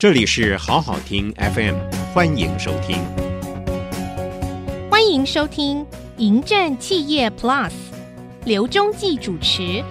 [0.00, 1.74] 这里是好好听 FM，
[2.14, 2.98] 欢迎收听。
[4.88, 5.78] 欢迎收听
[6.18, 7.70] 《迎战企业 Plus》，
[8.44, 9.82] 刘中继主持。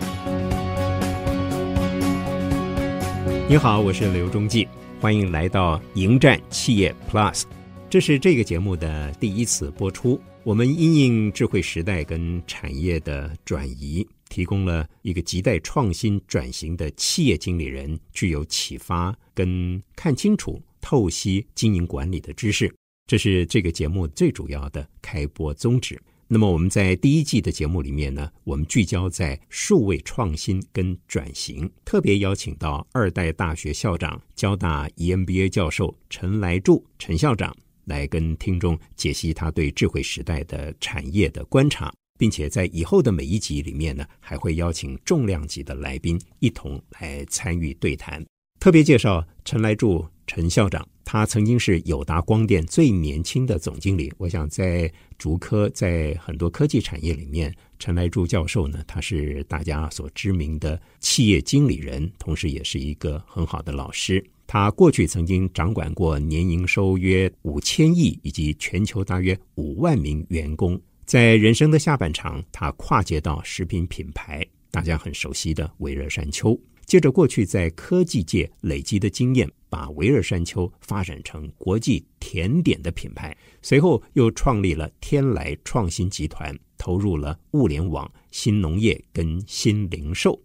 [3.49, 4.65] 你好，我是刘中继，
[5.01, 7.41] 欢迎来到《迎战企业 Plus》。
[7.89, 10.17] 这是这个节目的第一次播出。
[10.45, 14.07] 我们因应智慧时代跟产业的转移。
[14.29, 22.73] 提供了一个亟待创新转型的企业经理人具有启发跟看清楚、透析经营管理的知识，
[23.05, 26.01] 这是这个节目最主要的开播宗旨。
[26.29, 41.93] 那么我们在第一季的节目里面呢，我们聚焦在数位创新跟转型，特别邀请到二代大学校长、交大 EMBA 教授陈来柱陈校长来跟听众解析他对智慧时代的产业的观察。
[42.17, 48.25] 并且在以后的每一集里面呢，还会邀请重量级的来宾一同来参与对谈。
[48.59, 54.11] 特别介绍陈来柱陈校长，他曾经是友达光电最年轻的总经理。
[54.17, 64.23] 我想在竹科，在很多科技产业里面，陈来柱教授呢，他是大家所知名的企业经理人，同时也是一个很好的老师。
[64.47, 70.81] 他过去曾经掌管过年营收约五千亿，以及全球大约五万名员工。
[71.07, 76.59] 在人生的下半场，他跨界到食品品牌，大家很熟悉的维热山丘。
[76.85, 83.33] 借着过去在科技界累积的经验，把维热山丘发展成国际甜点的品牌。
[83.61, 90.37] 随后又创立了天来创新集团，投入了物联网、新农业跟新零售。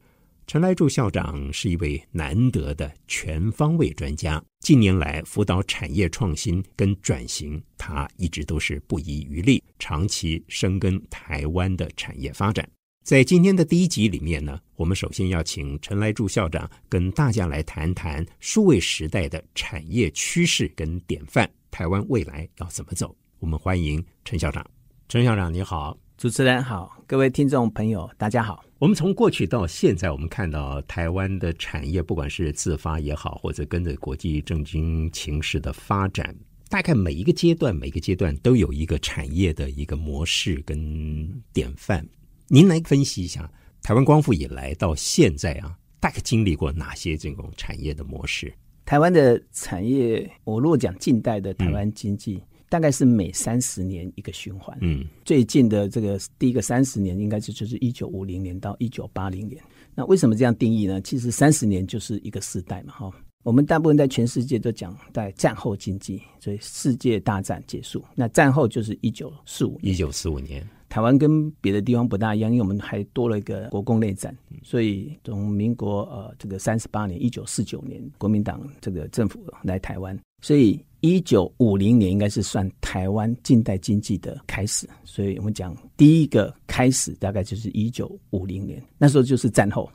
[0.53, 12.69] 陈来柱校长是一位难得的全方位专家，近年来辅导产业创新跟转型，他一直都是不遗余力，长期深耕台湾的产业发展。
[13.03, 23.17] 在今天的第一集里面呢，我们首先要请陈来柱校长跟大家来谈谈数位时代的产业趋势跟典范，台湾未来要怎么走？
[23.39, 24.62] 我们欢迎陈校长。
[25.08, 25.97] 陈校长你好。
[26.19, 28.62] 主持人好，各位听众朋友，大家好。
[28.83, 36.35] 我们从过去到现在，我们看到台湾的产业，不管是自发也好，或者跟着国际政经情势的发展，
[36.69, 42.05] 大概每一个阶段，每个阶段都有一个产业的一个模式跟典范。
[42.48, 43.48] 您来分析一下，
[43.85, 48.53] 台湾光复以来到现在啊，大概经历过哪些这种产业的模式？
[48.85, 52.42] 台湾的产业，我若讲近代的台湾经济。
[52.73, 54.75] 大概是每三十年一个循环。
[54.81, 59.63] 嗯，最近的这个第一个三十年，应该是就是一九五零年到一九八零年。
[59.95, 60.99] 那为什么这样定义呢？
[61.03, 63.13] 其实三十年就是一个时代嘛，哈。
[63.43, 69.79] 我们大部分在全世界都讲在战后经济，所以世界大战结束，那战后就是一九四五。
[69.83, 80.83] 一九四五年，台湾跟别的地方不大一样，因为我们还多了一个国共内战，所以从民国呃这个三十八年，一九四九年，国民党这个政府来台湾，所以。
[81.02, 89.91] 一九五零年应该是算台湾近代经济的开始，所以我们讲第一个开始大概就是一九五零年，那时候就是战后。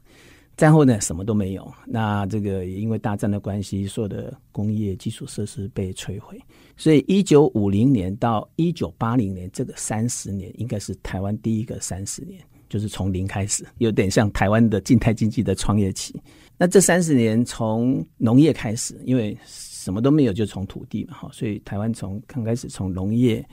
[0.57, 1.71] 战后呢，什么都没有。
[1.85, 6.35] 那这个也因为大战的关系，所有的工业基础设施被摧毁，
[6.75, 16.19] 所以一九五零年到一九八零年这个三十年，应该是台湾第一个三十年，就是从零开始，有点像台湾的近代经济的创业期。
[16.57, 19.37] 那这三十年从农业开始，因为
[19.87, 23.47] 什么都没有，就从土地嘛，哈，所以台湾从刚开始从农业，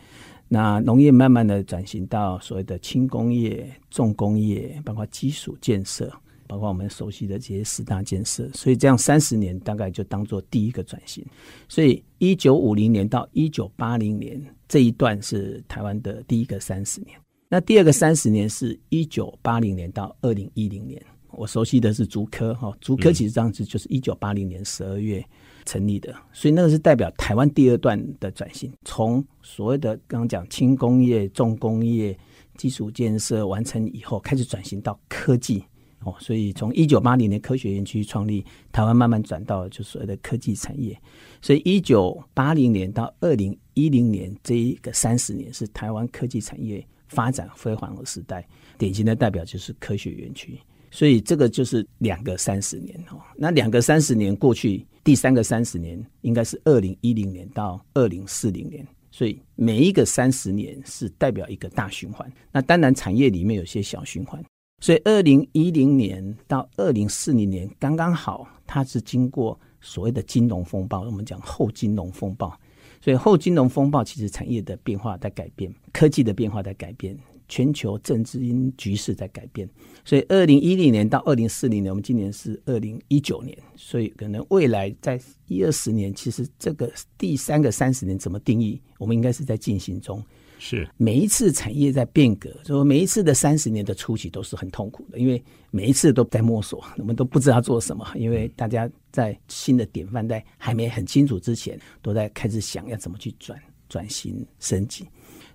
[0.48, 6.12] 那农业慢慢的转型到所谓的轻工业、重工业，包括基础建设，
[6.48, 11.24] 包括我们熟悉的这些四大建设，所以这样三十年大概就当做第一个转型。
[11.68, 17.16] 所以一九五零年到一九八零年这一段是台湾的第一个三十年，
[17.48, 21.00] 那第二个三十年是一九八零年到二零一零年。
[21.36, 25.24] 我熟悉的是竹科哈，竹科其实当时就是一九八零年十二月
[25.64, 32.16] 成立的，所以那个是代表台湾第二段的转型，从所谓的刚刚讲轻工业、重工业
[32.56, 35.64] 基础建设完成以后，开始转型到科技
[36.00, 40.98] 哦，所以从一九八零年科学园区创立，台湾慢慢转到就所谓的科技产业，
[41.40, 50.60] 所以一九八零年到二零一零年这一个三十年是台湾科技产业发展辉煌的时代，典型的代表就是科学园区。
[50.94, 62.32] 所以这个就是两个三十年哦，那两个三十年过去，第三个三十年应该是二零一零年到二零四零年，所以每一个三十年是代表一个大循环。
[62.52, 64.40] 那当然产业里面有些小循环，
[64.80, 72.56] 所以二零一零年到二零四零年刚刚好，它是经过所谓的金融风暴，我们讲后金融风暴，
[73.00, 77.18] 所以后金融风暴其实产业的变化在改变，科技的变化在改变。
[77.54, 79.68] 全球政治因局势在改变，
[80.04, 90.20] 所以二零一零年到二零四零年，我们今年是二零一九年，所以可能未来在一二十年，其实这个第三个三十年怎么定义，我们应该是在进行中。
[90.58, 95.40] 是每一次产业在变革，所以每一次的三十年的初期都是很痛苦的，因为
[95.70, 103.56] 每一次都在摸索，我们都不知道做什么， 因为大家在新的典范在还没很清楚之前，都在开始想要怎么去转
[103.88, 105.06] 转型升级。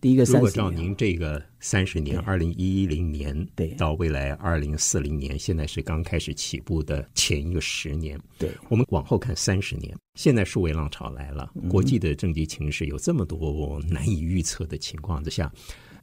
[0.01, 15.51] 第一个三十如果照您这个三十年，二零一零年对到未来二零四零年，现在是刚开始起步的前一个十年，对我们往后看三十年，现在数位浪潮来了，嗯国际的政经情势有这么多难以预测的情况之下，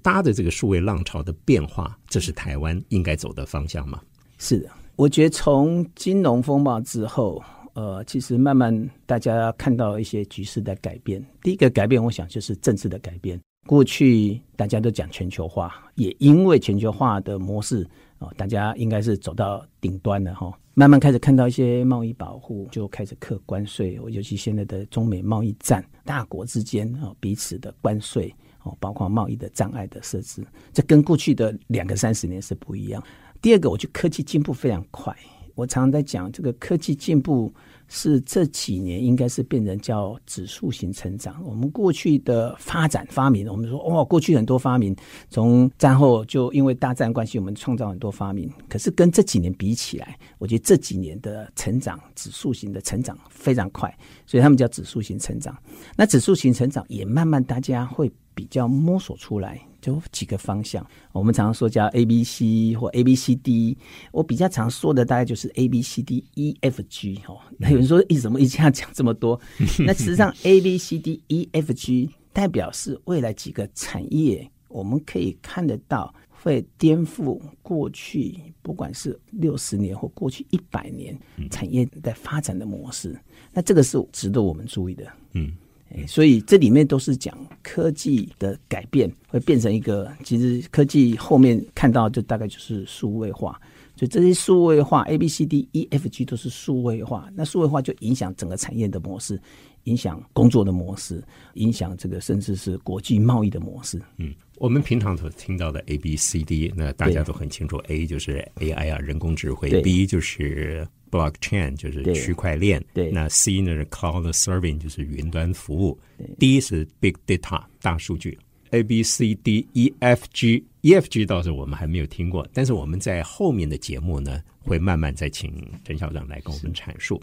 [0.03, 4.01] 搭着这个数位浪潮的变化，这是台湾应该走的方向吗？
[4.39, 11.25] 是的，我觉得从金融风暴之后，呃，其实慢慢大家看到一些局势的改变。
[11.43, 13.41] 第一个改变，我想就是政治的改变。
[13.67, 17.87] 过去大家都讲全球化，也因为全球化的模式
[18.19, 30.43] 哦，大家应该是走到顶端了哈、慢慢开始看到一些贸易保护，就开始课关税，尤其现在的中美贸易战，大国之间哦彼此的关税哦，包括贸易的障碍的设置，
[30.73, 33.03] 这跟过去的两个三十年是不一样。
[33.43, 35.15] 第二个，我觉得科技进步非常快。
[35.55, 37.53] 我常常在讲，这个科技进步
[37.89, 41.43] 是这几年应该是变成叫指数型成长。
[41.45, 44.95] 我们过去的发展发明，我们说哦，过去很多发明，
[45.31, 48.51] 从战后就因为大战关系，我们创造很多发明。
[48.69, 53.97] 可是跟这几年比起来，我觉得这几年的成长指数型的成长非常快，
[54.27, 55.57] 所以他们叫指数型成长。
[55.97, 60.87] 那指数型成长也慢慢大家会比较摸索出来，就几个方向。
[61.11, 63.77] 我们常常说叫 A B C 或 A B C D，
[64.13, 67.41] 我比较常说的大概就是 A B C D E F G 哦。
[67.57, 69.41] 那有人说，一怎么一下讲这么多？
[69.87, 76.15] 那实际上 A B C D E F G 代表是未来几个产业，我们可以看得到。
[76.43, 81.19] 会颠覆过去，不管是六十年或过去一百年
[81.51, 83.19] 产业在发展的模式，
[83.53, 85.05] 那这个是值得我们注意的。
[85.33, 85.66] 嗯，哎
[86.07, 93.59] 所以这里面都是讲科技的改变，会变成一个，其实科技后面看到就大概就是数位化，
[93.97, 99.41] 所以这些数位化 A B C D E F G 都是数位化，那数位化就影响整个产业的模式，
[99.85, 101.23] 影响工作的模式，
[101.55, 104.01] 影响这个甚至是国际贸易的模式。
[104.19, 110.87] 嗯，我们平常所听到的 A B C D，那大家都很清楚，A 就是 AI 啊，人工智慧；B 就是
[111.17, 113.11] blockchain，就是区块链；对。
[113.11, 115.99] 那 C 呢是 cloud serving，就是云端服务。
[116.39, 118.39] ；D 是 big data，大数据。
[118.71, 125.55] A B C D E F G E F G 倒是我们还没有听过，但是我们在后面的节目呢，会慢慢再请
[125.85, 127.23] 陈校长来跟我们阐述。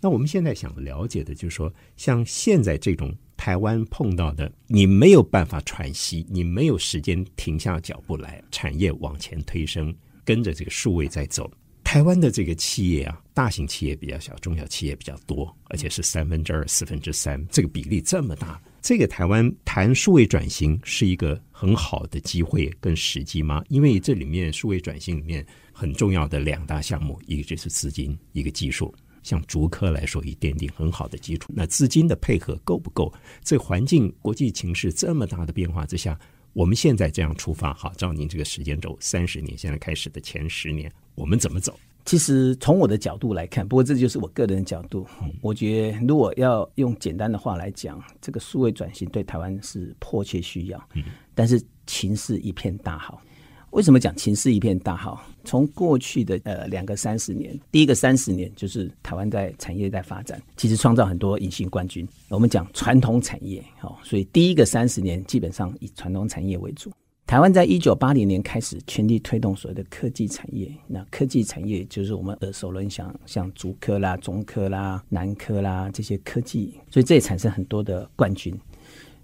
[0.00, 9.92] 那我们现在想了解的就是说，像现在这种台湾碰到的，你没有办法喘息，你没有时间停下脚步来，产业往前推升，
[10.24, 11.50] 跟着这个数位在走。
[11.94, 18.60] 台湾的这个企业啊，大型企业比较小，中小企业比较多，而且是三分之二、四分之三，这个比例这么大。
[18.82, 23.64] 这个台湾谈数位转型是一个很好的机会跟时机吗？
[23.68, 28.92] 因为这里面数位转型里面很重要的两大项目，一个就是资金，一个技术。
[29.22, 31.52] 像竹科来说，已奠定很好的基础。
[31.54, 33.14] 那资金的配合够不够？
[33.44, 36.18] 这环境国际情势这么大的变化之下，
[36.54, 41.74] 我们现在这样出发，好，照您这个时间轴，三十年现在开始的前十年，我们怎么走？
[42.04, 45.06] 其实从我的角度来看，不过这就是我个人的角度。
[45.40, 50.88] 我觉得如果要用简单的话来讲，这个数位转型对台湾是迫切需要，
[51.34, 53.22] 但是情势一片大好。
[53.70, 55.24] 为什么讲情势一片大好？
[55.44, 62.06] 从过去的呃两个三十年，第一个三十年就是台湾在产业在发展，其实创造很多隐形冠军。
[62.28, 66.92] 我们讲传统产业，好、所以第一个三十年基本上以传统产业为主。
[67.26, 78.54] 台湾在一九八零年开始全力推动所谓的科技产业，那科技产业就是我们耳熟能详，像竹科啦、中科啦、南科啦这些科技，所以这也产生很多的冠军。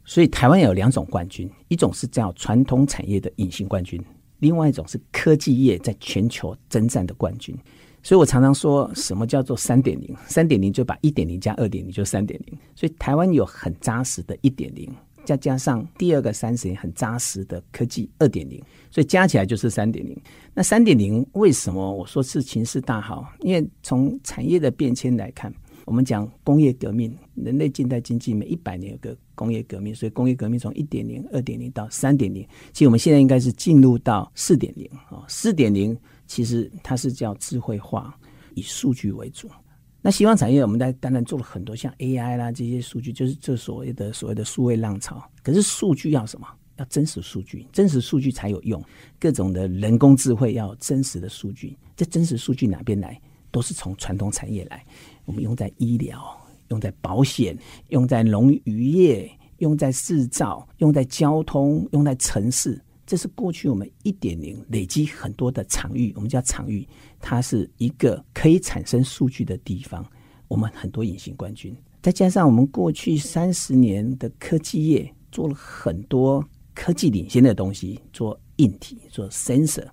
[0.02, 4.02] 所以台湾有两种冠军，一种是叫传统产业的隐形冠军，
[4.38, 7.54] 另外一种是科技业在全球征战的冠军。
[8.02, 10.16] 所以我常常说什么叫做三点零？
[10.26, 12.58] 三点零就把一点零加二点零就三点零。
[12.74, 14.90] 所以台湾有很扎实的一点零，
[15.30, 18.60] 再加上第二个三十年很扎实的科技二点零，
[18.90, 20.20] 所以加起来就是三点零。
[20.52, 23.32] 那三点零为什么我说是情势大好？
[23.42, 35.22] 因为从产业的变迁来看，我们讲工业革命，人类近代经济每一百年有个工业革命，所以工业革命从一点零、二点零到三点零，其实我们现在应该是进入到四点零啊。
[35.28, 35.96] 四点零
[36.26, 38.18] 其实它是叫智慧化，
[38.54, 39.48] 以数据为主。
[40.02, 45.22] 那希望产业，我们在当然做了很多像 AI 啦这些数据，就是这所谓的所谓的数位浪潮。
[45.42, 46.46] 可是数据要什么？
[46.76, 48.82] 要真实数据，真实数据才有用。
[49.18, 53.20] 各种的人工智慧要真实的数据，这真实数据哪边来？
[53.50, 54.82] 都是从传统产业来。
[55.26, 56.24] 我们用在医疗，
[56.68, 57.54] 用在保险，
[57.88, 62.80] 用在农渔业，用在制造，用在交通，用在城市。
[63.10, 66.86] 这是过去我们一点零累积很多的场域，我们叫场域，
[67.18, 70.06] 它是一个可以产生数据的地方。
[70.46, 79.88] 我们很多隐形冠军，再加上我们过去三十年的科技业做了很多科技领先的东西，做硬体，做 sensor，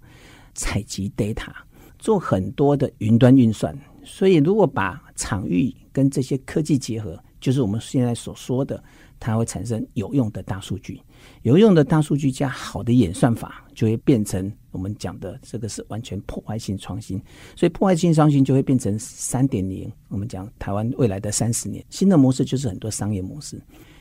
[0.53, 1.51] 采集 data，
[1.97, 3.75] 做很多的云端运算。
[4.03, 8.83] 所以，如果把场域跟这些科技结合，就是我们现在所说的，
[9.21, 11.01] 它会产生有用的大数据。
[11.43, 17.17] 有用的大数据加好的演算法，就会变成我们讲的这个是完全破坏性创新。
[17.55, 19.89] 所以破坏性创新就会变成三点零。
[20.09, 23.57] 我们讲台湾未来的三十年新的模式就是很多商业模式。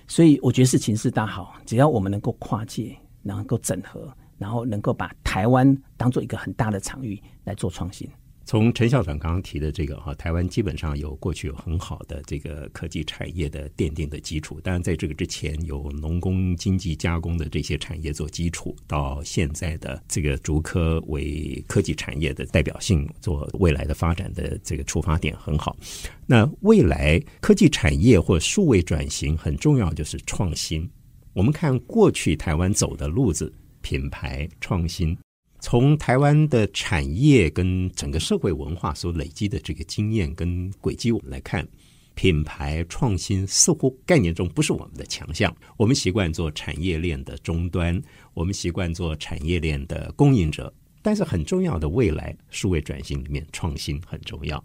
[0.08, 8.10] 所以我觉得是情势大好，只要我们能够跨界，能够整合，然后能够把台湾当做一个很大的场域来做创新。
[8.48, 25.76] 从陈校长刚刚提的这个哈，台湾基本上有过去有很好的这个科技产业的奠定的基础，当然在这个之前有农工经济加工的这些产业做基础，到现在的这个竹科为科技产业的代表性，做未来的发展的这个出发点很好。
[26.24, 30.88] 那未来科技产业或数位转型很重要，就是创新。
[31.32, 35.18] 我们看过去台湾走的路子，品牌创新。
[35.60, 41.66] 从台湾的产业跟整个社会文化所累积的这个经验跟轨迹，我们来看，
[42.14, 45.54] 品牌创新似乎概念中不是我们的强项。
[45.76, 48.00] 我们习惯做产业链的终端，
[48.34, 50.72] 我们习惯做产业链的供应者。
[51.02, 54.62] 但是很重要的未来数位转型里面，创新很重要，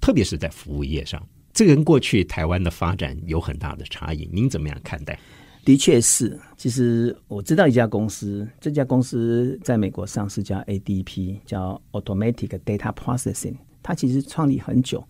[0.00, 1.20] 特别是在服务业上，
[1.52, 4.28] 这跟过去台湾的发展有很大的差异。
[4.32, 5.18] 您怎么样看待？
[5.64, 13.54] 的确是，其实我知道一家公司，这家公司在美国上市，叫 ADP，叫 Automatic Data Processing。
[13.80, 15.04] 它其实创立很久，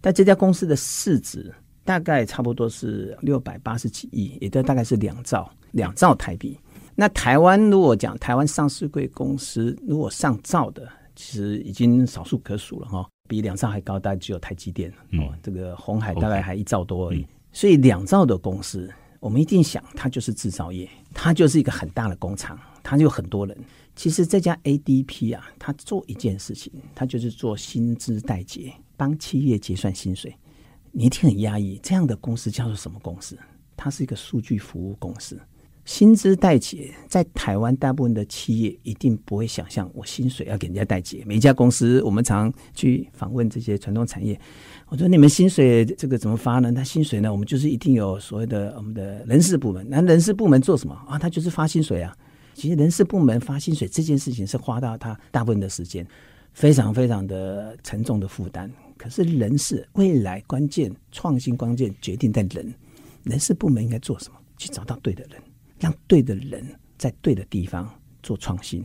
[0.00, 6.58] 但这家公司的市值大概差不多是六百八十几亿，也就大概是两兆两兆台币。
[6.96, 17.24] 那台湾如果讲台湾上市贵公司，如果上兆的，其实已经少数可数了哈，比两兆还高，大概只有台积电哦，这个红海大概还一兆多而已。
[17.52, 18.90] 所以两兆的公司。
[19.20, 23.56] 我们一定想，它就是制造业，它就是一个很大的工厂，它有很多人。
[23.94, 30.34] 其实这家 ADP 啊，它做一件事情，它就是做薪资代结，帮企业结算薪水。
[30.92, 33.38] 你一定很压抑，这样的公司叫做什么公司？
[33.76, 35.38] 它是一个数据服务公司。
[35.86, 41.24] 薪资代结在台湾大部分的企业一定不会想象，我薪水要给人家代结。
[41.24, 44.38] 每一家公司，我们常去访问这些传统产业。
[44.88, 46.72] 我说你们薪水这个怎么发呢？
[46.72, 47.30] 他薪水呢？
[47.30, 49.86] 我们就是一定有所谓的我们的人事部门。
[49.88, 51.16] 那人事部门做什么啊？
[51.16, 52.14] 他就是发薪水啊。
[52.52, 56.04] 其实人事部门发薪水这件事情是花到他大部分的时间，
[56.52, 58.68] 非常非常的沉重的负担。
[58.98, 62.74] 可是人事未来关键创新关键决定在人，
[63.22, 64.38] 人事部门应该做什么？
[64.58, 65.38] 去找到对的人，
[65.78, 66.64] 让对的人
[66.98, 67.88] 在对的地方
[68.22, 68.84] 做创新。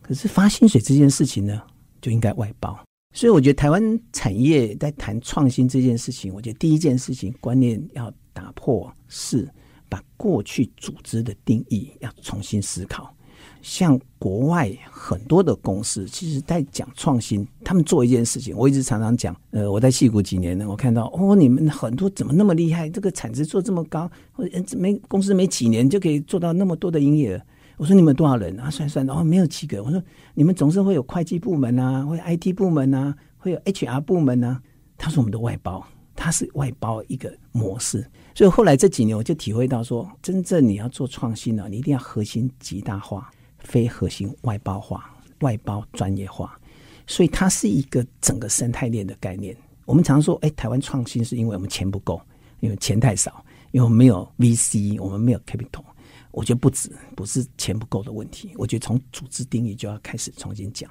[0.00, 1.62] 可是发薪水这件事情呢，
[2.00, 2.78] 就应该外包。
[3.14, 9.48] 所以我觉得台湾产业在谈创新这件事情，我觉得第一件事情观念要打破，是
[9.88, 13.14] 把过去组织的定义要重新思考。
[13.62, 19.34] 像国外很多的公司，其实在讲创新，他们做一件事情，我一直常常讲。
[19.50, 22.88] 呃，我在戏谷几年呢，我看到哦，你们很多怎么那么厉害？
[22.88, 27.42] 这个产值做这么高，或者没公司没几年就可以做到那么多的营业额。
[27.76, 28.70] 我说你们多少人啊？
[28.70, 29.82] 算算哦，没有几个。
[29.82, 30.02] 我说
[30.34, 34.60] 你们总是会有会计部门啊，会 IT 部门啊，会有 HR 部门啊。
[34.98, 35.82] 他说我们的外包，
[36.14, 38.06] 他是外包一个模式。
[38.34, 43.30] 所以后来这几年我就体会到说，真正你要做创新呢，你一定要核心极大化，
[43.64, 46.58] 非核心外包化，外包专业化。
[47.06, 49.56] 所以它是一个整个生态链的概念。
[49.84, 52.20] 我们常说，哎，台湾创新是因为我们钱不够，
[52.60, 55.82] 因为钱太少，因为我们没有 VC，我们没有 capital。
[56.30, 58.52] 我觉得不止，不是钱不够的问题。
[58.56, 60.88] 我觉得从组织定义就要开始重新讲。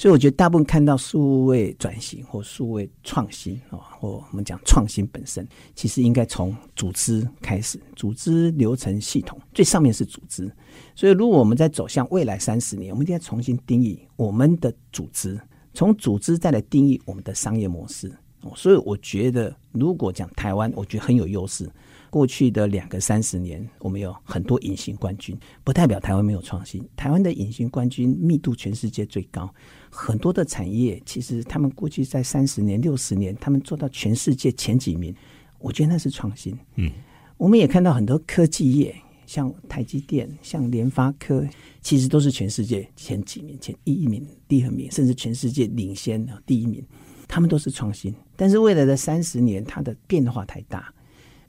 [0.00, 10.50] 所以我觉得大部分看到数位转型或数位创新啊，或我们讲创新本身，其实应该从组织开始，组织流程系统最上面是组织。
[10.94, 15.38] 所以如果我们在走向未来三十年，我们一定要重新定义我们的组织，
[15.74, 18.10] 从组织再来定义我们的商业模式。
[18.56, 21.70] 所以我觉得，如果讲台湾，我觉得很有优势。
[22.10, 26.84] 过去的两个三十年，我们有很多隐形冠军，不代表台湾没有创新。
[26.96, 29.48] 台湾的隐形冠军密度全世界最高，
[29.88, 35.14] 很多的产业其实他们过去在三十年、六十年，他们做到全世界前几名，
[35.58, 36.58] 我觉得那是创新。
[36.74, 36.90] 嗯，
[37.36, 41.46] 我们也看到很多科技业，像台积电、像联发科，
[41.80, 46.84] 其实都是全世界前几名、前一名、第二名，甚至全世界领先的第一名。
[47.28, 50.92] 他们都是创新，但是未来的三十年，它的变化太大，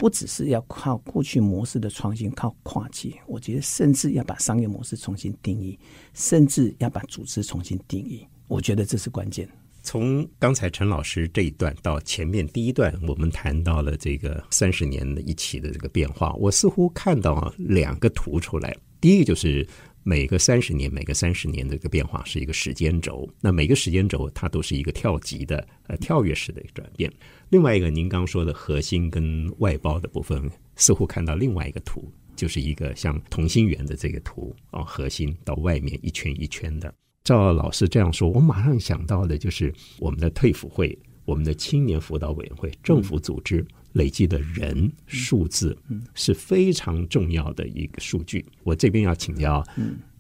[0.02, 5.78] 不只是要靠过去模式的创新，靠跨界，我觉得甚至要把商业模式重新定义，
[6.16, 8.26] 甚至要把组织重新定义。
[8.48, 9.48] 我觉得这是关键。
[9.84, 18.76] 从刚才陈老师这一段到前面第一段，我们谈到了这个三十年的一起的这个变化，我似乎看到两个图出来。
[19.00, 19.68] 第一个就是
[20.04, 27.12] 每个三十年，每个三十年的一个变化是一个时间轴，那每个时间轴它都是一个跳级的呃跳跃式的转变。
[27.50, 36.92] 另外一个，您刚说的核心跟外包的部分，似乎看到另外一个图，就是一个像同心圆的这个图啊，核心到外面一圈一圈的。
[37.24, 45.78] 照老师这样说，我马上想到的就是我们的退辅会、我们的青年辅导委员会、政府组织累积的人数字，
[46.14, 48.46] 是非常重要的一个数据。
[48.64, 49.64] 我这边要请教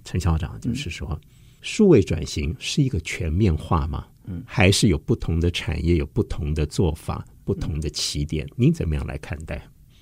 [0.04, 1.20] 陈校长，就是说，
[1.62, 4.06] 数位转型是一个全面化吗？
[4.46, 8.48] 还是有不同的产业有不同的做法、不同的起点？
[8.56, 9.62] 您怎么样来看待？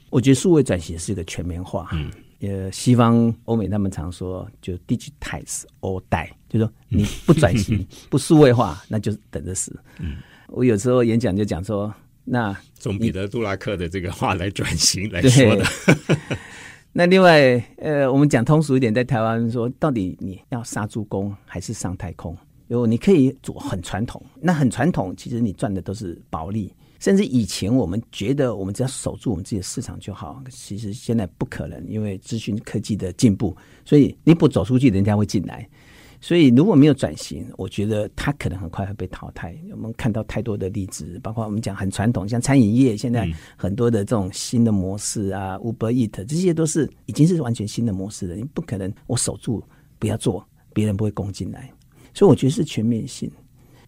[0.09, 1.89] 我觉得数位转型是一个全面化。
[1.93, 2.11] 嗯。
[2.41, 9.77] 呃，西方、欧美他们常说就 digitize or die，就说你不转型、 不数位化，那就等着死。
[9.99, 10.15] 嗯，
[10.47, 11.93] 我有时候演讲就讲说，
[12.31, 15.65] 那从彼得·杜拉克的这个话来转型来说的。
[16.93, 22.37] 那另外，呃，我们讲通俗一点，在台湾说，到底你要杀猪工还是上太空？
[22.67, 26.71] 有你可以做很传统，那很传统，其实你赚的都是薄利。
[26.99, 33.55] 甚至以前我们觉得我们只要守住我们自己的市场就好，其实现在不可能，因为资讯科技的进步，
[33.85, 35.67] 所以你不走出去，人家会进来。
[36.21, 39.57] 所以如果没有转型，我觉得它可能很快会被淘汰。
[39.71, 48.35] 我们看到太多的例子，包括我们讲很传统，像餐饮业现在很多的这种新的模式啊，Uber Eat 这些都是已经是完全新的模式了。
[48.35, 49.63] 你不可能我守住
[49.97, 51.71] 不要做，别人不会攻进来。
[52.13, 53.31] 所以我觉得是全面性。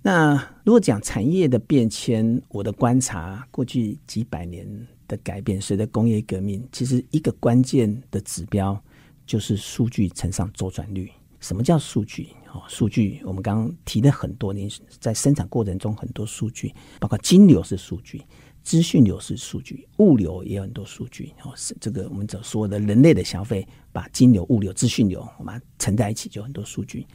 [0.01, 4.65] 那如果讲产业的变迁，我的观察，过去几百年
[5.07, 8.81] 的改变，随着工业革命，其实一个关键的指标
[9.27, 11.11] 就是数据乘上周转率。
[11.41, 12.29] 什么叫数据？
[12.53, 18.21] 哦，数据我们刚刚提了很多年，在生产过程中很多数据，包括金流是数据，
[18.61, 21.33] 资讯流是数据，物流也有很多数据。
[21.43, 27.05] 哦，是这个我们所说的人类的消费，把金流、物流、资讯流，我们乘在一起，就很多数据。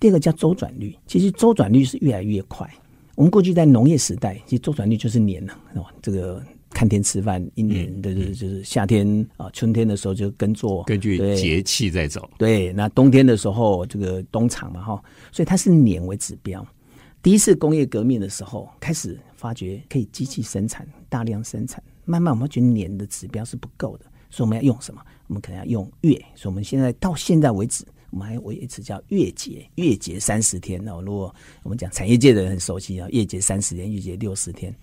[0.00, 2.68] 第二个叫周转率，其实周转率是越来越快。
[3.16, 12.30] 我们过去在农业时代，其实周转率就是年了，哦，这个看天吃饭，一年的就是夏天啊，春天的时候就耕作，根据节气在走。
[12.38, 15.02] 对，那冬天的时候这个冬场嘛，哈，
[15.32, 16.66] 所以它是年为指标。
[17.22, 25.02] 第一次工业革命的时候，开始发觉可以机器生产，大量生产，慢慢我们觉得年的指标是不够的，所以我们要用什么？
[25.26, 26.14] 我们可能要用月。
[26.34, 27.84] 所以我们现在到现在为止。
[28.12, 31.00] 我们还有一次叫月结，月结三十天哦。
[31.00, 34.74] 如果我们讲产业界的人很熟悉啊，月结三十天，月结六十天。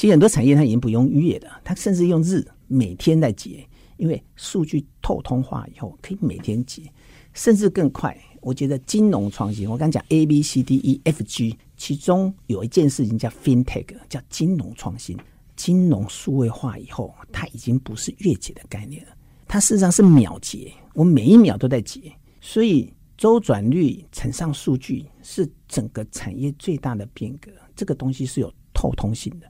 [0.00, 3.62] 其实很多产业它已经不用月的，它甚至用日，每天在结。
[3.98, 6.90] 因为数据透通化以后，可以每天结，
[7.34, 8.18] 甚至更快。
[8.40, 15.18] 我觉得金融创新，我刚讲 A B C D E F G，其中有一件事情叫 FinTech，叫金融创新。
[15.54, 19.12] 金融数位化以后，它已经不是月结的概念了，
[19.46, 22.00] 它事实上是秒结，我每一秒都在结。
[22.40, 29.46] 所以周转率乘上数据是整个产业最大的变革，这个东西是有透通性的，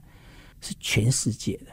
[0.61, 1.65] 是全世界的。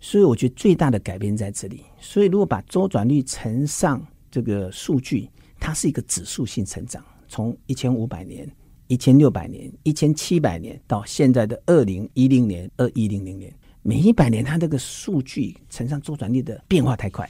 [0.00, 1.82] 所以我觉得最大的改变在这里。
[2.00, 5.28] 所以如果把周转率乘上这个数据，
[5.60, 8.50] 它是一个指数性成长，从一千五百年、
[8.86, 17.28] 一千六百年、一千七百年到现在的二零一零年、二一零零年，每一百年它这个数据乘上周转率的变化太快，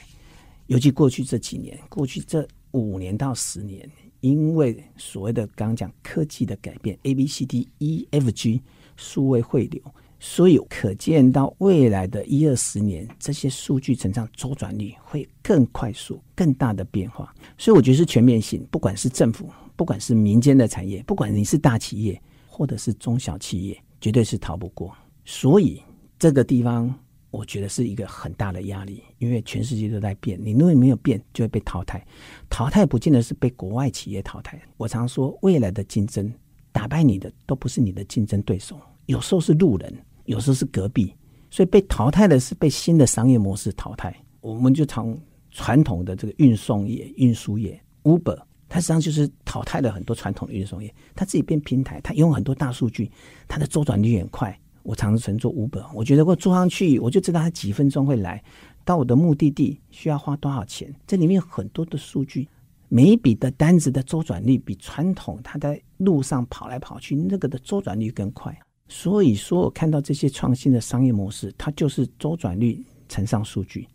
[0.66, 2.46] 尤其过去这几年，过去这。
[2.72, 8.60] 五年到十年，因为所谓的刚刚讲科技的改变，A B C D E F G
[8.96, 9.80] 数位汇流，
[10.18, 17.34] 所以可见到未来的一二十年，这些数据成长周转率会更快速、更大的变化。
[17.58, 24.94] 所以我觉得是全面性，不管是政府，不管是民间的产业，不管你是大企业或者是中小企业，绝对是逃不过。
[25.24, 25.82] 所以
[26.18, 26.94] 这个地方。
[27.32, 32.02] 我觉得是一个很大的压力，因为全世界都在变，你如果没有变，就会被淘汰。
[32.48, 34.58] 淘汰不见得是被国外企业淘汰。
[34.78, 36.32] 我常说，未来的竞争
[36.72, 39.92] 打败你的都不是你的竞争对手，有时候是路人，
[40.26, 41.14] 有时候是隔壁。
[41.48, 44.14] 所以被淘汰的是被新的商业模式淘汰。
[44.40, 45.18] 我们就从
[45.50, 53.10] 传统的这个运送业、运输业，Uber，它实际上就是淘汰了很多传统的运送业，它自己变平台，它用很多大数据，
[53.48, 54.58] 它的周转率很快。
[54.82, 58.42] 我常常乘坐 Uber，，我觉得我坐上去，我就知道它几分钟会来。
[58.84, 60.94] 到我的目的地需要花多少钱？
[61.06, 62.46] 这里面有很多的数据，
[62.88, 68.56] 每一笔的单子的周转率比传统它在路上跑来跑去那个的周转率更快。
[68.88, 73.86] 所以说我看到这些创新的商业模式，它就是周转率乘上数据。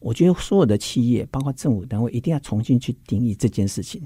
[0.00, 4.02] 我觉得所有的企业，包括政府单位，一定要重新去定义这件事情。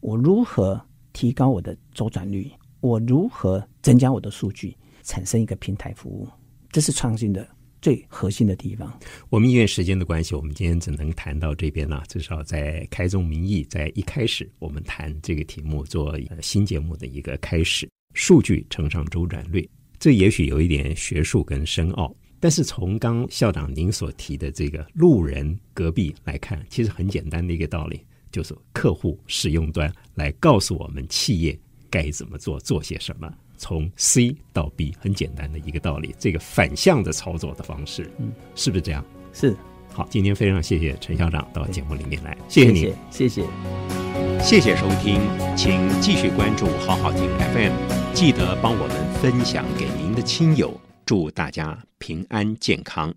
[0.00, 0.80] 我如何
[1.12, 2.50] 提高我的周转率？
[2.80, 6.28] 我如何增加我的数据，产生一个平台服务？
[6.70, 7.46] 这是创新的。
[7.82, 12.02] 最核心的地方，我们因为时间的关系，我们今天只能谈到这边了。
[12.08, 17.88] 至少在开宗明义，在一开始，我们谈这个题目做新节目的一个开始。
[18.14, 31.58] 数据乘上周转率，这也许有一点学术跟深奥，但是从刚校长您所提的这个路人隔壁来看，其实很简单的一个道理，就是客户使用端来告诉我们企业
[31.90, 33.32] 该怎么做，做些什么。
[33.58, 39.04] 从 C 到 B 很简单的一个道理，这个反向的操作的方式，嗯，是不是这样？
[39.32, 39.56] 是。
[39.94, 43.42] 好，今天非常谢谢陈校长到节目里面来，谢谢你，谢谢，
[44.42, 45.18] 谢谢收听，
[45.56, 47.72] 请继续关注好好听 FM，
[48.12, 53.12] 记得帮我们分享给您的亲友，祝大家平安健康。